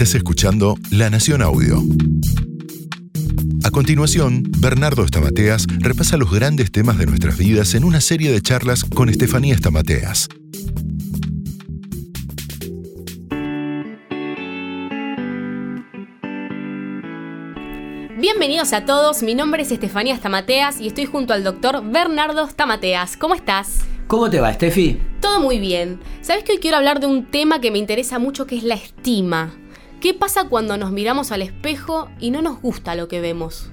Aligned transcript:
Estás 0.00 0.14
escuchando 0.14 0.78
La 0.90 1.10
Nación 1.10 1.42
Audio. 1.42 1.76
A 3.64 3.70
continuación, 3.70 4.44
Bernardo 4.56 5.04
Estamateas 5.04 5.66
repasa 5.78 6.16
los 6.16 6.32
grandes 6.32 6.72
temas 6.72 6.96
de 6.96 7.04
nuestras 7.04 7.36
vidas 7.36 7.74
en 7.74 7.84
una 7.84 8.00
serie 8.00 8.32
de 8.32 8.40
charlas 8.40 8.82
con 8.82 9.10
Estefanía 9.10 9.52
Estamateas. 9.52 10.30
Bienvenidos 18.16 18.72
a 18.72 18.86
todos, 18.86 19.22
mi 19.22 19.34
nombre 19.34 19.64
es 19.64 19.70
Estefanía 19.70 20.16
Stamateas 20.16 20.80
y 20.80 20.86
estoy 20.86 21.04
junto 21.04 21.34
al 21.34 21.44
doctor 21.44 21.84
Bernardo 21.84 22.48
Stamateas. 22.48 23.18
¿Cómo 23.18 23.34
estás? 23.34 23.80
¿Cómo 24.06 24.30
te 24.30 24.40
va, 24.40 24.50
Estefi? 24.50 24.98
Todo 25.20 25.40
muy 25.40 25.58
bien. 25.58 26.00
Sabes 26.22 26.42
que 26.44 26.52
hoy 26.52 26.58
quiero 26.58 26.78
hablar 26.78 27.00
de 27.00 27.06
un 27.06 27.26
tema 27.26 27.60
que 27.60 27.70
me 27.70 27.78
interesa 27.78 28.18
mucho 28.18 28.46
que 28.46 28.56
es 28.56 28.62
la 28.62 28.76
estima. 28.76 29.59
¿Qué 30.00 30.14
pasa 30.14 30.48
cuando 30.48 30.78
nos 30.78 30.92
miramos 30.92 31.30
al 31.30 31.42
espejo 31.42 32.08
y 32.18 32.30
no 32.30 32.40
nos 32.40 32.62
gusta 32.62 32.94
lo 32.94 33.06
que 33.06 33.20
vemos? 33.20 33.70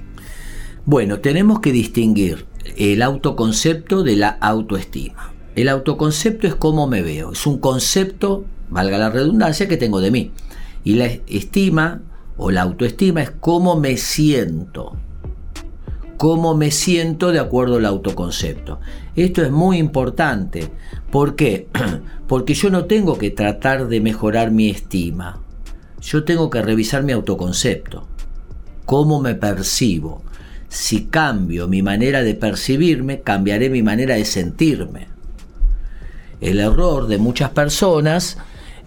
Bueno, 0.83 1.21
tenemos 1.21 1.61
que 1.61 1.71
distinguir 1.71 2.45
el 2.75 3.01
autoconcepto 3.01 4.03
de 4.03 4.17
la 4.17 4.29
autoestima. 4.41 5.31
El 5.55 5.69
autoconcepto 5.69 6.45
es 6.45 6.53
cómo 6.53 6.85
me 6.85 7.01
veo, 7.01 7.31
es 7.31 7.47
un 7.47 7.59
concepto, 7.59 8.43
valga 8.69 8.97
la 8.97 9.09
redundancia, 9.09 9.69
que 9.69 9.77
tengo 9.77 10.01
de 10.01 10.11
mí. 10.11 10.31
Y 10.83 10.95
la 10.95 11.05
estima 11.05 12.01
o 12.35 12.51
la 12.51 12.63
autoestima 12.63 13.21
es 13.21 13.31
cómo 13.31 13.79
me 13.79 13.95
siento. 13.95 14.97
Cómo 16.17 16.55
me 16.55 16.71
siento 16.71 17.31
de 17.31 17.39
acuerdo 17.39 17.77
al 17.77 17.85
autoconcepto. 17.85 18.81
Esto 19.15 19.43
es 19.43 19.51
muy 19.51 19.77
importante. 19.77 20.71
¿Por 21.09 21.37
qué? 21.37 21.69
Porque 22.27 22.53
yo 22.53 22.69
no 22.69 22.83
tengo 22.83 23.17
que 23.17 23.29
tratar 23.29 23.87
de 23.87 24.01
mejorar 24.01 24.51
mi 24.51 24.69
estima. 24.69 25.41
Yo 26.01 26.23
tengo 26.23 26.49
que 26.49 26.61
revisar 26.61 27.03
mi 27.03 27.11
autoconcepto. 27.11 28.07
Cómo 28.85 29.19
me 29.21 29.35
percibo. 29.35 30.23
Si 30.69 31.05
cambio 31.05 31.67
mi 31.67 31.81
manera 31.81 32.23
de 32.23 32.35
percibirme, 32.35 33.21
cambiaré 33.21 33.69
mi 33.69 33.83
manera 33.83 34.15
de 34.15 34.25
sentirme. 34.25 35.07
El 36.39 36.59
error 36.59 37.07
de 37.07 37.17
muchas 37.17 37.51
personas 37.51 38.37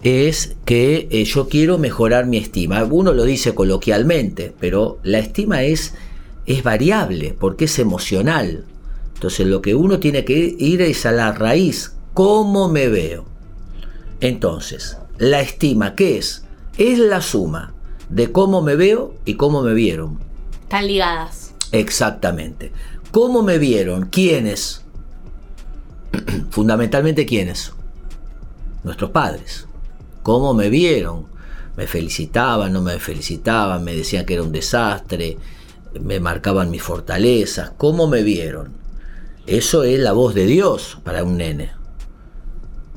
es 0.03 0.55
que 0.65 1.07
eh, 1.11 1.25
yo 1.25 1.47
quiero 1.49 1.77
mejorar 1.77 2.25
mi 2.25 2.37
estima. 2.37 2.83
Uno 2.83 3.13
lo 3.13 3.23
dice 3.25 3.53
coloquialmente, 3.53 4.53
pero 4.59 4.99
la 5.03 5.19
estima 5.19 5.63
es, 5.63 5.93
es 6.45 6.63
variable 6.63 7.35
porque 7.37 7.65
es 7.65 7.77
emocional. 7.79 8.65
Entonces 9.15 9.45
lo 9.45 9.61
que 9.61 9.75
uno 9.75 9.99
tiene 9.99 10.25
que 10.25 10.55
ir 10.57 10.81
es 10.81 11.05
a 11.05 11.11
la 11.11 11.31
raíz, 11.31 11.93
cómo 12.13 12.69
me 12.69 12.87
veo. 12.87 13.25
Entonces, 14.19 14.97
la 15.17 15.41
estima, 15.41 15.95
¿qué 15.95 16.17
es? 16.17 16.45
Es 16.81 16.99
la 16.99 17.21
suma 17.21 17.73
de 18.09 18.31
cómo 18.31 18.61
me 18.61 18.75
veo 18.75 19.13
y 19.25 19.35
cómo 19.35 19.61
me 19.61 19.73
vieron. 19.73 20.19
Están 20.63 20.87
ligadas. 20.87 21.53
Exactamente. 21.71 22.71
¿Cómo 23.11 23.43
me 23.43 23.57
vieron? 23.57 24.07
¿Quiénes? 24.07 24.83
Fundamentalmente 26.49 27.25
quiénes? 27.25 27.73
Nuestros 28.83 29.11
padres 29.11 29.67
cómo 30.23 30.53
me 30.53 30.69
vieron. 30.69 31.25
Me 31.77 31.87
felicitaban, 31.87 32.73
no 32.73 32.81
me 32.81 32.99
felicitaban, 32.99 33.83
me 33.83 33.95
decían 33.95 34.25
que 34.25 34.33
era 34.33 34.43
un 34.43 34.51
desastre, 34.51 35.37
me 35.99 36.19
marcaban 36.19 36.69
mis 36.69 36.83
fortalezas, 36.83 37.71
cómo 37.77 38.07
me 38.07 38.23
vieron. 38.23 38.73
Eso 39.47 39.83
es 39.83 39.99
la 39.99 40.11
voz 40.11 40.35
de 40.35 40.45
Dios 40.45 40.97
para 41.03 41.23
un 41.23 41.37
nene. 41.37 41.71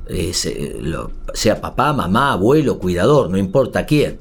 Eh, 0.08 0.32
sea 1.34 1.60
papá, 1.60 1.92
mamá, 1.92 2.32
abuelo, 2.32 2.78
cuidador, 2.78 3.30
no 3.30 3.38
importa 3.38 3.86
quién. 3.86 4.18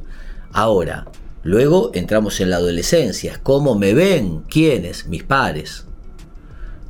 Ahora, 0.51 1.05
luego 1.43 1.91
entramos 1.93 2.39
en 2.39 2.49
la 2.49 2.57
adolescencia. 2.57 3.39
¿Cómo 3.43 3.75
me 3.75 3.93
ven? 3.93 4.43
¿Quiénes? 4.49 5.07
Mis 5.07 5.23
pares. 5.23 5.85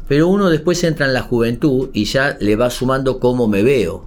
Pero 0.07 0.28
uno 0.28 0.50
después 0.50 0.84
entra 0.84 1.06
en 1.06 1.13
la 1.13 1.22
juventud 1.22 1.90
y 1.94 2.06
ya 2.06 2.38
le 2.40 2.56
va 2.56 2.69
sumando 2.69 3.19
cómo 3.19 3.47
me 3.47 3.63
veo. 3.63 4.06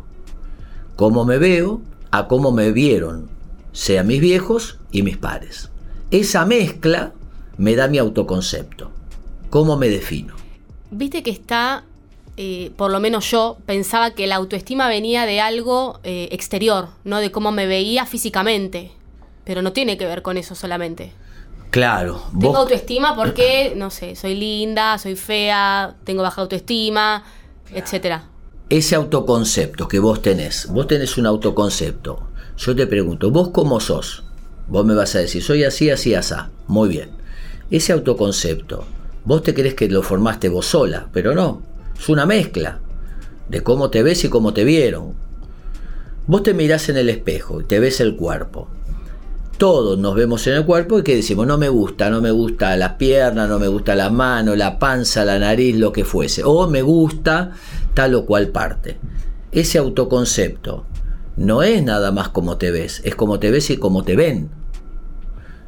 Cómo 0.94 1.24
me 1.24 1.38
veo 1.38 1.80
a 2.10 2.28
cómo 2.28 2.52
me 2.52 2.72
vieron, 2.72 3.28
sea 3.72 4.02
mis 4.02 4.20
viejos 4.20 4.78
y 4.90 5.02
mis 5.02 5.16
pares. 5.16 5.70
Esa 6.10 6.46
mezcla 6.46 7.12
me 7.58 7.74
da 7.74 7.88
mi 7.88 7.98
autoconcepto. 7.98 8.90
¿Cómo 9.50 9.76
me 9.76 9.88
defino? 9.88 10.34
Viste 10.90 11.22
que 11.22 11.30
está, 11.30 11.84
eh, 12.36 12.70
por 12.76 12.90
lo 12.90 13.00
menos 13.00 13.30
yo, 13.30 13.58
pensaba 13.66 14.12
que 14.12 14.26
la 14.26 14.36
autoestima 14.36 14.88
venía 14.88 15.26
de 15.26 15.40
algo 15.40 16.00
eh, 16.04 16.28
exterior, 16.32 16.88
no 17.04 17.18
de 17.18 17.30
cómo 17.30 17.52
me 17.52 17.66
veía 17.66 18.06
físicamente. 18.06 18.92
Pero 19.44 19.62
no 19.62 19.72
tiene 19.72 19.96
que 19.96 20.06
ver 20.06 20.22
con 20.22 20.36
eso 20.36 20.54
solamente. 20.54 21.12
Claro. 21.70 22.22
Tengo 22.38 22.56
autoestima 22.56 23.14
porque, 23.14 23.72
no 23.76 23.90
sé, 23.90 24.16
soy 24.16 24.34
linda, 24.34 24.98
soy 24.98 25.16
fea, 25.16 25.94
tengo 26.04 26.22
baja 26.22 26.40
autoestima, 26.40 27.24
etcétera 27.72 28.28
ese 28.68 28.96
autoconcepto 28.96 29.86
que 29.86 30.00
vos 30.00 30.22
tenés, 30.22 30.66
vos 30.66 30.86
tenés 30.86 31.16
un 31.18 31.26
autoconcepto. 31.26 32.28
Yo 32.56 32.74
te 32.74 32.86
pregunto, 32.86 33.30
¿vos 33.30 33.50
cómo 33.50 33.78
sos? 33.80 34.24
Vos 34.66 34.84
me 34.84 34.94
vas 34.94 35.14
a 35.14 35.20
decir, 35.20 35.42
soy 35.42 35.62
así, 35.62 35.90
así, 35.90 36.14
asá. 36.14 36.50
Muy 36.66 36.88
bien. 36.88 37.10
Ese 37.70 37.92
autoconcepto, 37.92 38.84
vos 39.24 39.42
te 39.42 39.54
crees 39.54 39.74
que 39.74 39.88
lo 39.88 40.02
formaste 40.02 40.48
vos 40.48 40.66
sola, 40.66 41.08
pero 41.12 41.34
no. 41.34 41.62
Es 41.98 42.08
una 42.08 42.26
mezcla 42.26 42.80
de 43.48 43.62
cómo 43.62 43.90
te 43.90 44.02
ves 44.02 44.24
y 44.24 44.28
cómo 44.28 44.52
te 44.52 44.64
vieron. 44.64 45.14
Vos 46.26 46.42
te 46.42 46.54
mirás 46.54 46.88
en 46.88 46.96
el 46.96 47.08
espejo 47.08 47.60
y 47.60 47.64
te 47.64 47.78
ves 47.78 48.00
el 48.00 48.16
cuerpo. 48.16 48.68
Todos 49.58 49.98
nos 49.98 50.14
vemos 50.14 50.46
en 50.46 50.54
el 50.54 50.66
cuerpo 50.66 50.98
y 50.98 51.02
que 51.02 51.16
decimos, 51.16 51.46
no 51.46 51.56
me 51.56 51.68
gusta, 51.68 52.10
no 52.10 52.20
me 52.20 52.30
gusta 52.30 52.76
la 52.76 52.98
pierna, 52.98 53.46
no 53.46 53.58
me 53.58 53.68
gusta 53.68 53.94
la 53.94 54.10
mano, 54.10 54.54
la 54.54 54.78
panza, 54.78 55.24
la 55.24 55.38
nariz, 55.38 55.76
lo 55.76 55.92
que 55.92 56.04
fuese. 56.04 56.42
O 56.44 56.68
me 56.68 56.82
gusta 56.82 57.52
tal 57.94 58.14
o 58.14 58.26
cual 58.26 58.48
parte. 58.48 58.98
Ese 59.52 59.78
autoconcepto 59.78 60.84
no 61.36 61.62
es 61.62 61.82
nada 61.82 62.12
más 62.12 62.28
como 62.28 62.58
te 62.58 62.70
ves, 62.70 63.00
es 63.04 63.14
como 63.14 63.38
te 63.38 63.50
ves 63.50 63.70
y 63.70 63.76
como 63.78 64.02
te 64.04 64.16
ven. 64.16 64.50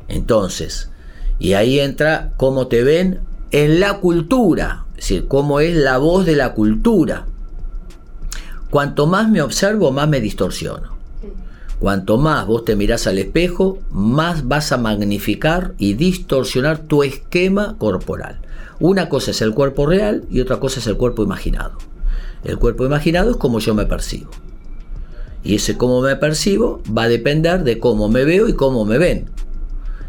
Entonces, 0.09 0.91
y 1.39 1.53
ahí 1.53 1.79
entra 1.79 2.33
cómo 2.37 2.67
te 2.67 2.83
ven 2.83 3.21
en 3.51 3.81
la 3.81 4.01
cultura, 4.01 4.87
es 4.99 5.05
decir, 5.09 5.29
cómo 5.29 5.61
es 5.61 5.77
la 5.77 5.97
voz 5.99 6.27
de 6.27 6.35
la 6.35 6.55
cultura. 6.55 7.27
Cuanto 8.69 9.07
más 9.07 9.31
me 9.31 9.41
observo, 9.41 9.93
más 9.93 10.09
me 10.09 10.21
distorsiono. 10.21 10.99
Cuanto 11.79 12.19
más 12.19 12.45
vos 12.49 12.65
te 12.65 12.75
mirás 12.75 13.07
al 13.07 13.19
espejo, 13.19 13.79
más 13.93 14.49
vas 14.49 14.73
a 14.73 14.77
magnificar 14.77 15.75
y 15.79 15.95
distorsionar 15.95 16.79
tu 16.79 17.05
esquema 17.05 17.77
corporal. 17.79 18.41
Una 18.81 19.09
cosa 19.09 19.31
es 19.31 19.41
el 19.41 19.55
cuerpo 19.55 19.87
real 19.87 20.25
y 20.31 20.41
otra 20.41 20.59
cosa 20.59 20.81
es 20.81 20.89
el 20.89 20.97
cuerpo 20.97 21.23
imaginado. 21.23 21.79
El 22.43 22.59
cuerpo 22.59 22.85
imaginado 22.85 23.31
es 23.31 23.37
como 23.37 23.61
yo 23.61 23.77
me 23.77 23.87
percibo. 23.87 24.31
Y 25.45 25.55
ese 25.55 25.77
cómo 25.77 26.03
me 26.03 26.17
percibo 26.17 26.83
va 26.87 27.05
a 27.05 27.09
depender 27.09 27.63
de 27.63 27.79
cómo 27.79 28.09
me 28.09 28.25
veo 28.25 28.49
y 28.49 28.55
cómo 28.55 28.85
me 28.85 28.99
ven. 28.99 29.31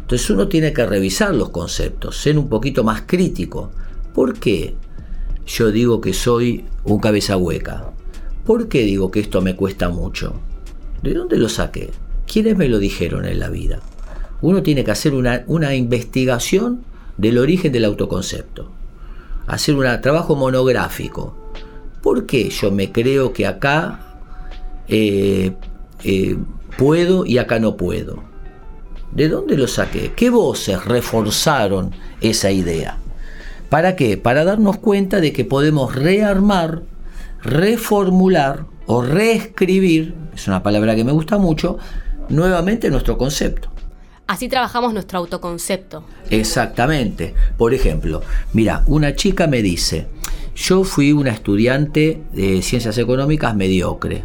Entonces 0.00 0.28
uno 0.30 0.48
tiene 0.48 0.72
que 0.72 0.84
revisar 0.84 1.32
los 1.32 1.50
conceptos, 1.50 2.16
ser 2.16 2.36
un 2.36 2.48
poquito 2.48 2.82
más 2.82 3.02
crítico. 3.06 3.70
¿Por 4.14 4.38
qué 4.38 4.74
yo 5.46 5.70
digo 5.70 6.00
que 6.00 6.12
soy 6.12 6.64
un 6.84 6.98
cabeza 6.98 7.36
hueca? 7.36 7.92
¿Por 8.44 8.68
qué 8.68 8.82
digo 8.82 9.10
que 9.10 9.20
esto 9.20 9.40
me 9.40 9.56
cuesta 9.56 9.88
mucho? 9.88 10.34
¿De 11.02 11.14
dónde 11.14 11.36
lo 11.36 11.48
saqué? 11.48 11.90
¿Quiénes 12.30 12.56
me 12.56 12.68
lo 12.68 12.78
dijeron 12.78 13.24
en 13.24 13.38
la 13.40 13.48
vida? 13.48 13.80
Uno 14.42 14.62
tiene 14.62 14.84
que 14.84 14.90
hacer 14.90 15.14
una, 15.14 15.44
una 15.46 15.74
investigación 15.74 16.84
del 17.16 17.38
origen 17.38 17.72
del 17.72 17.84
autoconcepto. 17.84 18.70
Hacer 19.46 19.74
un 19.74 19.84
trabajo 20.00 20.36
monográfico 20.36 21.40
¿Por 22.02 22.24
qué 22.26 22.48
yo 22.48 22.70
me 22.70 22.90
creo 22.92 23.32
que 23.32 23.46
acá 23.46 24.00
eh, 24.88 25.52
eh, 26.02 26.36
puedo 26.78 27.26
y 27.26 27.38
acá 27.38 27.58
no 27.58 27.76
puedo? 27.76 28.22
¿De 29.12 29.28
dónde 29.28 29.56
lo 29.56 29.66
saqué? 29.66 30.12
¿Qué 30.16 30.30
voces 30.30 30.82
reforzaron 30.84 31.90
esa 32.20 32.50
idea? 32.50 32.98
¿Para 33.70 33.96
qué? 33.96 34.16
Para 34.16 34.44
darnos 34.44 34.78
cuenta 34.78 35.20
de 35.20 35.32
que 35.32 35.44
podemos 35.44 35.94
rearmar, 35.94 36.82
reformular 37.40 38.66
o 38.86 39.00
reescribir, 39.00 40.14
es 40.34 40.48
una 40.48 40.62
palabra 40.62 40.96
que 40.96 41.04
me 41.04 41.12
gusta 41.12 41.38
mucho, 41.38 41.78
nuevamente 42.28 42.90
nuestro 42.90 43.16
concepto. 43.16 43.70
Así 44.26 44.48
trabajamos 44.48 44.92
nuestro 44.92 45.20
autoconcepto. 45.20 46.04
Exactamente. 46.30 47.34
Por 47.56 47.72
ejemplo, 47.72 48.22
mira, 48.52 48.82
una 48.86 49.14
chica 49.14 49.46
me 49.46 49.62
dice, 49.62 50.08
yo 50.56 50.82
fui 50.84 51.12
una 51.12 51.30
estudiante 51.30 52.22
de 52.32 52.62
ciencias 52.62 52.98
económicas 52.98 53.54
mediocre. 53.54 54.24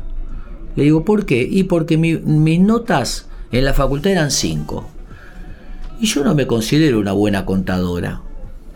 Le 0.76 0.84
digo, 0.84 1.06
¿por 1.06 1.26
qué? 1.26 1.48
Y 1.50 1.64
porque 1.64 1.98
mis 1.98 2.60
notas 2.60 3.28
en 3.52 3.64
la 3.64 3.74
facultad 3.74 4.12
eran 4.12 4.32
5. 4.32 4.88
Y 6.02 6.08
yo 6.08 6.24
no 6.24 6.36
me 6.36 6.48
considero 6.48 7.00
una 7.00 7.14
buena 7.14 7.46
contadora. 7.46 8.22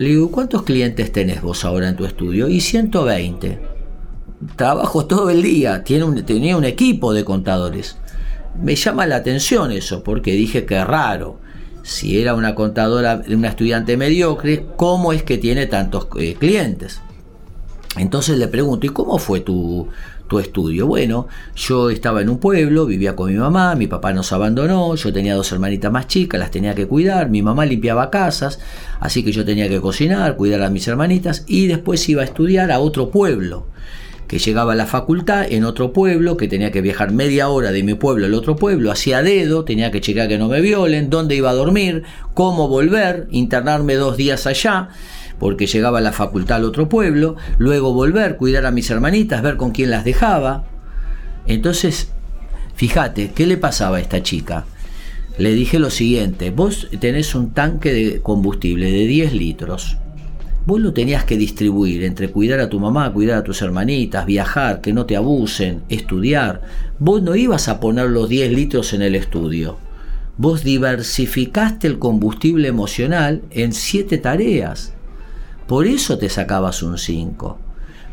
Le 0.00 0.08
digo, 0.08 0.30
¿cuántos 0.30 0.62
clientes 0.62 1.12
tenés 1.12 1.42
vos 1.42 1.62
ahora 1.62 1.86
en 1.90 1.94
tu 1.94 2.06
estudio? 2.06 2.48
Y 2.48 2.62
120. 2.62 3.60
Trabajo 4.56 5.04
todo 5.04 5.28
el 5.28 5.42
día, 5.42 5.84
Tiene 5.84 6.22
tenía 6.22 6.56
un 6.56 6.64
equipo 6.64 7.12
de 7.12 7.22
contadores. 7.22 7.98
me 8.58 8.76
llama 8.76 9.06
la 9.06 9.16
atención 9.16 9.72
eso, 9.72 10.02
porque 10.02 10.32
dije 10.32 10.64
que 10.64 10.82
raro. 10.82 11.38
Si 11.82 12.18
era 12.18 12.32
una 12.32 12.54
contadora, 12.54 13.20
una 13.28 13.48
estudiante 13.48 13.98
mediocre, 13.98 14.64
¿cómo 14.76 15.12
es 15.12 15.22
que 15.22 15.36
tiene 15.36 15.66
tantos 15.66 16.08
eh, 16.18 16.34
clientes? 16.38 17.02
Entonces 17.98 18.38
le 18.38 18.48
pregunto, 18.48 18.86
¿y 18.86 18.88
cómo 18.88 19.18
fue 19.18 19.40
tu, 19.40 19.88
tu 20.30 20.38
estudio? 20.38 20.86
Bueno, 20.86 21.26
yo 21.56 21.90
estaba 21.90 22.22
en 22.22 22.30
un 22.30 22.38
pueblo, 22.38 22.86
vivía 22.86 23.16
con 23.16 23.32
mi 23.32 23.36
mamá, 23.36 23.74
mi 23.74 23.88
papá 23.88 24.12
nos 24.12 24.32
abandonó, 24.32 24.94
yo 24.94 25.12
tenía 25.12 25.34
dos 25.34 25.50
hermanitas 25.50 25.90
más 25.90 26.06
chicas, 26.06 26.38
las 26.38 26.52
tenía 26.52 26.72
que 26.76 26.86
cuidar, 26.86 27.28
mi 27.28 27.42
mamá 27.42 27.66
limpiaba 27.66 28.10
casas, 28.10 28.60
así 29.00 29.24
que 29.24 29.32
yo 29.32 29.44
tenía 29.44 29.68
que 29.68 29.80
cocinar, 29.80 30.36
cuidar 30.36 30.62
a 30.62 30.70
mis 30.70 30.86
hermanitas 30.86 31.44
y 31.48 31.66
después 31.66 32.08
iba 32.08 32.22
a 32.22 32.24
estudiar 32.24 32.70
a 32.70 32.78
otro 32.78 33.10
pueblo 33.10 33.66
que 34.28 34.38
llegaba 34.38 34.74
a 34.74 34.76
la 34.76 34.86
facultad 34.86 35.50
en 35.50 35.64
otro 35.64 35.92
pueblo, 35.92 36.36
que 36.36 36.46
tenía 36.46 36.70
que 36.70 36.80
viajar 36.80 37.10
media 37.10 37.48
hora 37.48 37.72
de 37.72 37.82
mi 37.82 37.94
pueblo 37.94 38.26
al 38.26 38.34
otro 38.34 38.54
pueblo, 38.54 38.92
hacía 38.92 39.24
dedo, 39.24 39.64
tenía 39.64 39.90
que 39.90 40.00
checar 40.00 40.28
que 40.28 40.38
no 40.38 40.46
me 40.46 40.60
violen, 40.60 41.10
dónde 41.10 41.34
iba 41.34 41.50
a 41.50 41.54
dormir, 41.54 42.04
cómo 42.34 42.68
volver, 42.68 43.26
internarme 43.32 43.96
dos 43.96 44.16
días 44.16 44.46
allá 44.46 44.90
porque 45.40 45.66
llegaba 45.66 45.98
a 45.98 46.02
la 46.02 46.12
facultad 46.12 46.58
al 46.58 46.64
otro 46.64 46.88
pueblo, 46.88 47.34
luego 47.58 47.92
volver, 47.94 48.36
cuidar 48.36 48.66
a 48.66 48.70
mis 48.70 48.90
hermanitas, 48.90 49.42
ver 49.42 49.56
con 49.56 49.72
quién 49.72 49.90
las 49.90 50.04
dejaba. 50.04 50.64
Entonces, 51.46 52.12
fíjate, 52.76 53.32
¿qué 53.34 53.46
le 53.46 53.56
pasaba 53.56 53.96
a 53.96 54.00
esta 54.00 54.22
chica? 54.22 54.66
Le 55.38 55.54
dije 55.54 55.78
lo 55.78 55.90
siguiente, 55.90 56.50
vos 56.50 56.88
tenés 57.00 57.34
un 57.34 57.52
tanque 57.52 57.92
de 57.92 58.20
combustible 58.20 58.92
de 58.92 59.06
10 59.06 59.32
litros, 59.32 59.96
vos 60.66 60.78
lo 60.78 60.92
tenías 60.92 61.24
que 61.24 61.38
distribuir 61.38 62.04
entre 62.04 62.28
cuidar 62.28 62.60
a 62.60 62.68
tu 62.68 62.78
mamá, 62.78 63.10
cuidar 63.10 63.38
a 63.38 63.42
tus 63.42 63.62
hermanitas, 63.62 64.26
viajar, 64.26 64.82
que 64.82 64.92
no 64.92 65.06
te 65.06 65.16
abusen, 65.16 65.82
estudiar. 65.88 66.60
Vos 66.98 67.22
no 67.22 67.34
ibas 67.34 67.68
a 67.68 67.80
poner 67.80 68.10
los 68.10 68.28
10 68.28 68.52
litros 68.52 68.92
en 68.92 69.00
el 69.00 69.14
estudio. 69.14 69.78
Vos 70.36 70.62
diversificaste 70.64 71.86
el 71.86 71.98
combustible 71.98 72.68
emocional 72.68 73.40
en 73.50 73.72
7 73.72 74.18
tareas. 74.18 74.92
Por 75.70 75.86
eso 75.86 76.18
te 76.18 76.28
sacabas 76.28 76.82
un 76.82 76.98
5. 76.98 77.56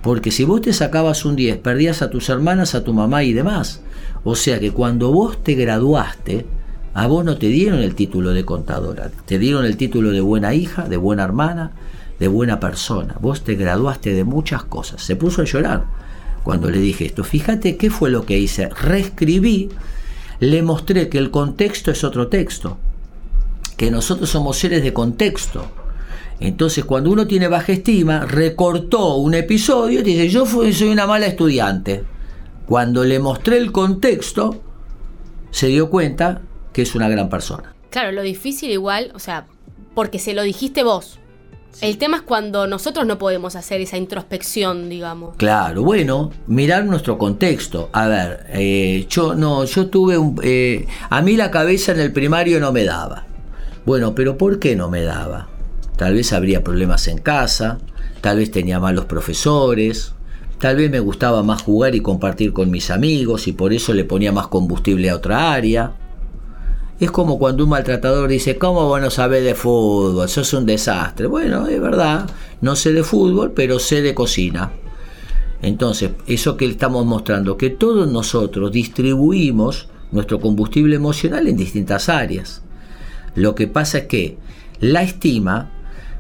Porque 0.04 0.30
si 0.30 0.44
vos 0.44 0.62
te 0.62 0.74
sacabas 0.74 1.26
un 1.26 1.36
10, 1.36 1.58
perdías 1.58 2.04
a 2.04 2.12
tus 2.12 2.30
hermanas, 2.30 2.76
a 2.76 2.84
tu 2.84 2.94
mamá 2.94 3.24
y 3.24 3.34
demás. 3.34 3.82
O 4.24 4.36
sea 4.36 4.60
que 4.60 4.70
cuando 4.70 5.12
vos 5.12 5.44
te 5.44 5.56
graduaste, 5.56 6.46
a 6.94 7.08
vos 7.08 7.26
no 7.26 7.40
te 7.40 7.48
dieron 7.48 7.80
el 7.80 7.96
título 7.96 8.30
de 8.30 8.46
contadora, 8.46 9.10
te 9.26 9.40
dieron 9.40 9.66
el 9.66 9.76
título 9.76 10.12
de 10.12 10.22
buena 10.22 10.54
hija, 10.54 10.88
de 10.88 10.98
buena 10.98 11.24
hermana, 11.24 11.72
de 12.20 12.28
buena 12.28 12.60
persona. 12.60 13.16
Vos 13.22 13.44
te 13.44 13.56
graduaste 13.56 14.14
de 14.14 14.24
muchas 14.24 14.64
cosas. 14.64 15.02
Se 15.02 15.16
puso 15.16 15.42
a 15.42 15.46
llorar 15.46 15.86
cuando 16.44 16.70
le 16.70 16.78
dije 16.78 17.08
esto. 17.08 17.24
Fíjate 17.24 17.76
qué 17.76 17.90
fue 17.90 18.12
lo 18.12 18.24
que 18.24 18.38
hice. 18.38 18.70
Reescribí, 18.70 19.70
le 20.40 20.62
mostré 20.62 21.10
que 21.10 21.18
el 21.18 21.32
contexto 21.32 21.90
es 21.90 22.04
otro 22.04 22.28
texto, 22.28 22.78
que 23.78 23.90
nosotros 23.90 24.30
somos 24.30 24.60
seres 24.60 24.84
de 24.84 24.94
contexto 24.94 25.72
entonces, 26.40 26.86
cuando 26.86 27.10
uno 27.10 27.26
tiene 27.26 27.48
baja 27.48 27.72
estima, 27.72 28.26
recortó 28.26 29.16
un 29.16 29.34
episodio 29.34 30.02
y 30.02 30.04
dice, 30.04 30.30
yo 30.30 30.46
soy 30.46 30.90
una 30.90 31.08
mala 31.08 31.26
estudiante. 31.26 32.04
Cuando 32.68 33.04
le 33.04 33.20
mostré 33.20 33.58
el 33.58 33.72
contexto, 33.72 34.62
se 35.52 35.68
dio 35.68 35.90
cuenta 35.90 36.42
que 36.74 36.84
es 36.84 36.94
una 36.94 37.10
gran 37.10 37.30
persona. 37.30 37.74
Claro, 37.90 38.12
lo 38.12 38.22
difícil 38.22 38.70
igual, 38.70 39.12
o 39.16 39.20
sea, 39.20 39.48
porque 39.96 40.20
se 40.20 40.34
lo 40.34 40.44
dijiste 40.44 40.84
vos. 40.84 41.20
El 41.82 41.98
tema 41.98 42.18
es 42.18 42.24
cuando 42.24 42.66
nosotros 42.68 43.06
no 43.06 43.18
podemos 43.18 43.56
hacer 43.56 43.82
esa 43.82 43.98
introspección, 43.98 44.90
digamos. 44.90 45.36
Claro, 45.38 45.84
bueno, 45.84 46.32
mirar 46.48 46.86
nuestro 46.86 47.18
contexto. 47.18 47.90
A 47.94 48.08
ver, 48.08 48.46
eh, 48.50 49.06
yo 49.10 49.36
no, 49.36 49.64
yo 49.66 49.88
tuve 49.88 50.18
un, 50.18 50.40
eh, 50.44 50.88
a 51.10 51.22
mí 51.22 51.36
la 51.36 51.52
cabeza 51.52 51.92
en 51.92 52.00
el 52.00 52.12
primario 52.12 52.60
no 52.60 52.72
me 52.72 52.84
daba. 52.84 53.26
Bueno, 53.86 54.14
pero 54.14 54.38
¿por 54.38 54.60
qué 54.60 54.76
no 54.76 54.90
me 54.90 55.04
daba? 55.04 55.50
Tal 55.98 56.14
vez 56.14 56.32
habría 56.32 56.64
problemas 56.64 57.08
en 57.08 57.18
casa, 57.18 57.80
tal 58.22 58.38
vez 58.38 58.52
tenía 58.52 58.80
malos 58.80 59.06
profesores, 59.06 60.14
tal 60.60 60.78
vez 60.78 60.92
me 60.92 61.00
gustaba 61.00 61.44
más 61.44 61.64
jugar 61.64 61.96
y 61.96 62.02
compartir 62.02 62.54
con 62.54 62.70
mis 62.70 62.92
amigos 62.92 63.48
y 63.48 63.54
por 63.54 63.74
eso 63.74 63.94
le 63.94 64.06
ponía 64.06 64.32
más 64.32 64.48
combustible 64.48 65.10
a 65.10 65.16
otra 65.16 65.52
área. 65.54 65.94
Es 67.00 67.12
como 67.12 67.38
cuando 67.38 67.64
un 67.64 67.72
maltratador 67.72 68.28
dice, 68.28 68.58
¿cómo 68.58 68.88
vos 68.88 69.02
no 69.02 69.10
sabés 69.10 69.44
de 69.44 69.56
fútbol? 69.56 70.26
Eso 70.26 70.42
es 70.42 70.54
un 70.54 70.66
desastre. 70.66 71.28
Bueno, 71.28 71.68
es 71.68 71.80
verdad, 71.82 72.30
no 72.62 72.76
sé 72.76 72.94
de 72.94 73.04
fútbol, 73.04 73.52
pero 73.52 73.78
sé 73.78 74.02
de 74.02 74.16
cocina. 74.16 74.72
Entonces, 75.62 76.12
eso 76.28 76.58
que 76.58 76.66
estamos 76.68 77.06
mostrando, 77.06 77.58
que 77.58 77.70
todos 77.72 78.12
nosotros 78.12 78.72
distribuimos 78.72 79.90
nuestro 80.12 80.40
combustible 80.40 80.96
emocional 80.96 81.48
en 81.48 81.58
distintas 81.58 82.10
áreas. 82.10 82.62
Lo 83.36 83.56
que 83.56 83.68
pasa 83.68 84.00
es 84.00 84.06
que 84.06 84.38
la 84.80 85.02
estima 85.02 85.72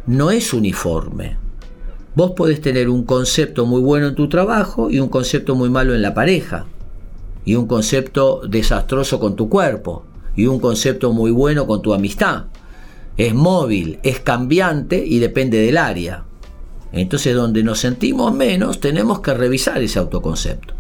no 0.07 0.31
es 0.31 0.54
uniforme. 0.54 1.38
Vos 2.15 2.31
podés 2.31 2.62
tener 2.62 2.89
un 2.89 3.04
concepto 3.04 3.65
muy 3.65 3.81
bueno 3.81 4.07
en 4.07 4.15
tu 4.15 4.27
trabajo 4.27 4.89
y 4.89 5.00
un 5.00 5.09
concepto 5.09 5.54
muy 5.54 5.69
malo 5.69 5.94
en 5.94 6.01
la 6.01 6.13
pareja. 6.13 6.65
Y 7.45 7.56
un 7.56 7.68
concepto 7.68 8.42
desastroso 8.48 9.19
con 9.19 9.36
tu 9.36 9.50
cuerpo. 9.50 10.04
Y 10.36 10.48
un 10.48 10.59
concepto 10.59 11.12
muy 11.12 11.31
bueno 11.31 11.68
con 11.68 11.81
tu 11.81 11.94
amistad. 11.94 12.45
Es 13.18 13.33
móvil, 13.33 14.00
es 14.04 14.19
cambiante 14.19 15.04
y 15.06 15.19
depende 15.19 15.59
del 15.59 15.77
área. 15.77 16.24
Entonces 16.92 17.36
donde 17.36 17.63
nos 17.63 17.80
sentimos 17.80 18.33
menos 18.33 18.80
tenemos 18.80 19.19
que 19.19 19.33
revisar 19.33 19.81
ese 19.81 20.00
autoconcepto. 20.00 20.74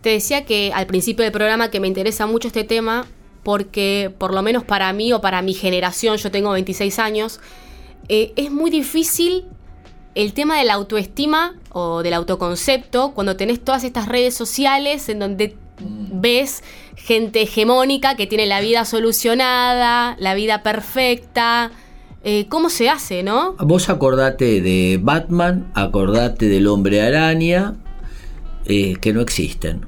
Te 0.00 0.10
decía 0.10 0.44
que 0.44 0.72
al 0.74 0.86
principio 0.86 1.24
del 1.24 1.32
programa 1.32 1.70
que 1.70 1.80
me 1.80 1.88
interesa 1.88 2.26
mucho 2.26 2.48
este 2.48 2.64
tema 2.64 3.06
porque 3.42 4.14
por 4.16 4.32
lo 4.32 4.42
menos 4.42 4.64
para 4.64 4.92
mí 4.92 5.12
o 5.12 5.20
para 5.20 5.42
mi 5.42 5.54
generación, 5.54 6.16
yo 6.16 6.30
tengo 6.30 6.52
26 6.52 6.98
años, 6.98 7.40
eh, 8.08 8.32
es 8.36 8.50
muy 8.50 8.70
difícil 8.70 9.44
el 10.14 10.32
tema 10.32 10.58
de 10.58 10.64
la 10.64 10.74
autoestima 10.74 11.54
o 11.70 12.02
del 12.02 12.14
autoconcepto 12.14 13.12
cuando 13.12 13.36
tenés 13.36 13.60
todas 13.60 13.84
estas 13.84 14.08
redes 14.08 14.34
sociales 14.34 15.08
en 15.08 15.20
donde 15.20 15.56
mm. 15.78 16.20
ves 16.20 16.62
gente 16.96 17.42
hegemónica 17.42 18.16
que 18.16 18.26
tiene 18.26 18.46
la 18.46 18.60
vida 18.60 18.84
solucionada, 18.84 20.16
la 20.18 20.34
vida 20.34 20.62
perfecta. 20.62 21.70
Eh, 22.22 22.46
¿Cómo 22.48 22.68
se 22.68 22.90
hace, 22.90 23.22
no? 23.22 23.54
Vos 23.54 23.88
acordate 23.88 24.60
de 24.60 24.98
Batman, 25.02 25.70
acordate 25.74 26.48
del 26.48 26.66
hombre 26.66 27.00
araña, 27.00 27.76
eh, 28.66 28.96
que 29.00 29.12
no 29.12 29.22
existen. 29.22 29.86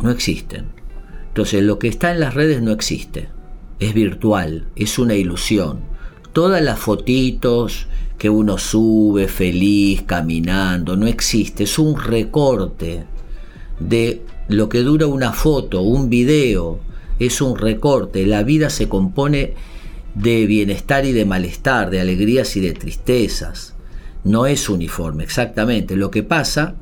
No 0.00 0.10
existen. 0.10 0.66
Entonces 1.28 1.62
lo 1.62 1.78
que 1.78 1.88
está 1.88 2.10
en 2.10 2.20
las 2.20 2.34
redes 2.34 2.60
no 2.62 2.72
existe. 2.72 3.28
Es 3.78 3.94
virtual, 3.94 4.66
es 4.74 4.98
una 4.98 5.14
ilusión 5.14 5.95
todas 6.36 6.60
las 6.60 6.78
fotitos 6.78 7.86
que 8.18 8.28
uno 8.28 8.58
sube 8.58 9.26
feliz, 9.26 10.02
caminando, 10.02 10.94
no 10.94 11.06
existe, 11.06 11.64
es 11.64 11.78
un 11.78 11.98
recorte 11.98 13.04
de 13.80 14.20
lo 14.48 14.68
que 14.68 14.80
dura 14.80 15.06
una 15.06 15.32
foto, 15.32 15.80
un 15.80 16.10
video, 16.10 16.78
es 17.18 17.40
un 17.40 17.56
recorte, 17.56 18.26
la 18.26 18.42
vida 18.42 18.68
se 18.68 18.86
compone 18.86 19.54
de 20.14 20.44
bienestar 20.44 21.06
y 21.06 21.12
de 21.12 21.24
malestar, 21.24 21.88
de 21.88 22.02
alegrías 22.02 22.54
y 22.58 22.60
de 22.60 22.74
tristezas, 22.74 23.74
no 24.22 24.44
es 24.44 24.68
uniforme, 24.68 25.24
exactamente, 25.24 25.96
lo 25.96 26.10
que 26.10 26.22
pasa 26.22 26.74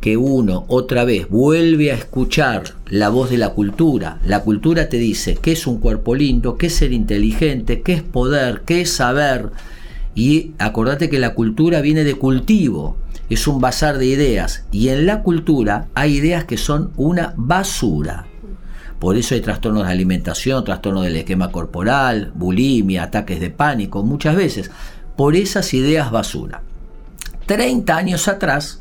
que 0.00 0.16
uno 0.16 0.64
otra 0.68 1.04
vez 1.04 1.28
vuelve 1.28 1.92
a 1.92 1.94
escuchar 1.94 2.74
la 2.88 3.10
voz 3.10 3.30
de 3.30 3.38
la 3.38 3.50
cultura. 3.50 4.18
La 4.24 4.40
cultura 4.40 4.88
te 4.88 4.96
dice 4.96 5.38
qué 5.40 5.52
es 5.52 5.66
un 5.66 5.78
cuerpo 5.78 6.14
lindo, 6.14 6.56
qué 6.56 6.66
es 6.68 6.74
ser 6.74 6.92
inteligente, 6.92 7.82
qué 7.82 7.92
es 7.92 8.02
poder, 8.02 8.62
qué 8.64 8.80
es 8.80 8.92
saber. 8.92 9.50
Y 10.14 10.52
acordate 10.58 11.10
que 11.10 11.18
la 11.18 11.34
cultura 11.34 11.80
viene 11.82 12.04
de 12.04 12.14
cultivo, 12.14 12.96
es 13.28 13.46
un 13.46 13.60
bazar 13.60 13.98
de 13.98 14.06
ideas. 14.06 14.64
Y 14.72 14.88
en 14.88 15.06
la 15.06 15.22
cultura 15.22 15.88
hay 15.94 16.16
ideas 16.16 16.44
que 16.44 16.56
son 16.56 16.92
una 16.96 17.34
basura. 17.36 18.26
Por 18.98 19.16
eso 19.16 19.34
hay 19.34 19.40
trastornos 19.40 19.86
de 19.86 19.92
alimentación, 19.92 20.64
trastornos 20.64 21.04
del 21.04 21.16
esquema 21.16 21.50
corporal, 21.50 22.32
bulimia, 22.34 23.04
ataques 23.04 23.40
de 23.40 23.50
pánico, 23.50 24.02
muchas 24.02 24.36
veces. 24.36 24.70
Por 25.16 25.36
esas 25.36 25.72
ideas 25.74 26.10
basura. 26.10 26.62
30 27.46 27.96
años 27.96 28.28
atrás, 28.28 28.79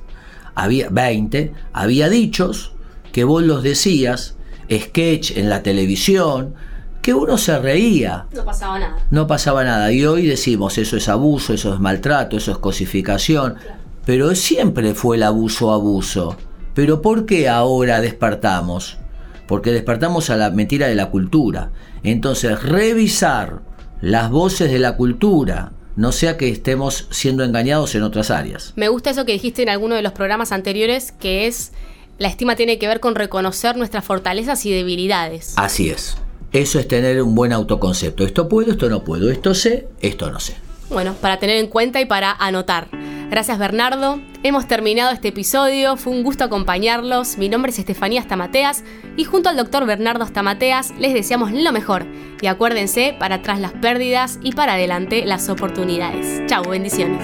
había 0.55 0.89
20, 0.89 1.53
había 1.73 2.09
dichos 2.09 2.73
que 3.11 3.23
vos 3.23 3.43
los 3.43 3.63
decías, 3.63 4.35
sketch 4.71 5.37
en 5.37 5.49
la 5.49 5.63
televisión, 5.63 6.53
que 7.01 7.13
uno 7.13 7.37
se 7.37 7.57
reía. 7.59 8.27
No 8.33 8.45
pasaba 8.45 8.79
nada. 8.79 8.97
No 9.09 9.27
pasaba 9.27 9.63
nada. 9.63 9.91
Y 9.91 10.05
hoy 10.05 10.25
decimos, 10.25 10.77
eso 10.77 10.97
es 10.97 11.09
abuso, 11.09 11.53
eso 11.53 11.73
es 11.73 11.79
maltrato, 11.79 12.37
eso 12.37 12.51
es 12.51 12.57
cosificación. 12.57 13.55
Pero 14.05 14.33
siempre 14.35 14.93
fue 14.93 15.17
el 15.17 15.23
abuso 15.23 15.71
abuso. 15.71 16.35
Pero 16.73 17.01
¿por 17.01 17.25
qué 17.25 17.49
ahora 17.49 18.01
despertamos? 18.01 18.97
Porque 19.47 19.71
despertamos 19.71 20.29
a 20.29 20.37
la 20.37 20.51
mentira 20.51 20.87
de 20.87 20.95
la 20.95 21.09
cultura. 21.09 21.71
Entonces, 22.03 22.61
revisar 22.61 23.61
las 24.01 24.29
voces 24.29 24.71
de 24.71 24.79
la 24.79 24.95
cultura, 24.95 25.71
no 25.99 26.13
sea 26.13 26.37
que 26.37 26.47
estemos 26.47 27.07
siendo 27.11 27.43
engañados 27.43 27.93
en 27.93 28.03
otras 28.03 28.31
áreas. 28.31 28.71
Me 28.77 28.87
gusta 28.87 29.09
eso 29.09 29.25
que 29.25 29.33
dijiste 29.33 29.63
en 29.63 29.67
alguno 29.67 29.95
de 29.95 30.01
los 30.01 30.13
programas 30.13 30.53
anteriores, 30.53 31.11
que 31.11 31.45
es 31.45 31.73
La 32.19 32.29
estima 32.29 32.55
tiene 32.55 32.79
que 32.79 32.87
ver 32.87 33.01
con 33.01 33.15
reconocer 33.15 33.75
nuestras 33.75 34.05
fortalezas 34.05 34.65
y 34.65 34.71
debilidades. 34.71 35.53
Así 35.57 35.89
es. 35.89 36.15
Eso 36.53 36.79
es 36.79 36.87
tener 36.87 37.21
un 37.21 37.35
buen 37.35 37.51
autoconcepto. 37.51 38.23
Esto 38.23 38.47
puedo, 38.47 38.71
esto 38.71 38.89
no 38.89 39.03
puedo. 39.03 39.29
Esto 39.29 39.53
sé, 39.53 39.89
esto 39.99 40.31
no 40.31 40.39
sé. 40.39 40.55
Bueno, 40.89 41.15
para 41.19 41.37
tener 41.37 41.57
en 41.57 41.67
cuenta 41.67 41.99
y 41.99 42.05
para 42.05 42.31
anotar. 42.31 42.87
Gracias 43.29 43.59
Bernardo. 43.59 44.19
Hemos 44.41 44.67
terminado 44.67 45.11
este 45.11 45.27
episodio. 45.27 45.97
Fue 45.97 46.13
un 46.13 46.23
gusto 46.23 46.43
acompañarlos. 46.43 47.37
Mi 47.37 47.47
nombre 47.47 47.71
es 47.71 47.77
Estefanía 47.77 48.23
Stamateas 48.23 48.83
y 49.17 49.23
junto 49.23 49.49
al 49.49 49.57
doctor 49.57 49.85
Bernardo 49.85 50.25
Stamateas 50.25 50.95
les 50.97 51.13
deseamos 51.13 51.51
lo 51.51 51.71
mejor. 51.71 52.07
Y 52.41 52.47
acuérdense, 52.47 53.15
para 53.19 53.35
atrás 53.35 53.59
las 53.59 53.73
pérdidas 53.73 54.39
y 54.41 54.53
para 54.53 54.73
adelante 54.73 55.25
las 55.25 55.47
oportunidades. 55.49 56.41
Chau, 56.47 56.67
bendiciones. 56.67 57.21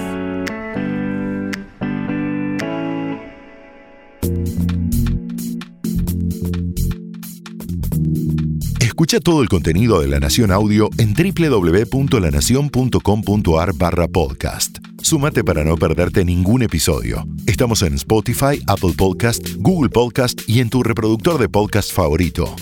Escucha 8.80 9.18
todo 9.20 9.42
el 9.42 9.48
contenido 9.48 10.00
de 10.00 10.08
La 10.08 10.20
Nación 10.20 10.52
Audio 10.52 10.88
en 10.98 11.14
www.lanacion.com.ar 11.14 13.72
barra 13.74 14.08
podcast. 14.08 14.85
Súmate 15.06 15.44
para 15.44 15.62
no 15.62 15.76
perderte 15.76 16.24
ningún 16.24 16.62
episodio. 16.62 17.24
Estamos 17.46 17.82
en 17.82 17.94
Spotify, 17.94 18.60
Apple 18.66 18.92
Podcast, 18.98 19.50
Google 19.58 19.88
Podcast 19.88 20.40
y 20.48 20.58
en 20.58 20.68
tu 20.68 20.82
reproductor 20.82 21.38
de 21.38 21.48
podcast 21.48 21.92
favorito. 21.92 22.52